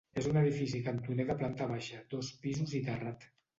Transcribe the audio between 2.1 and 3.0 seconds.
dos pisos i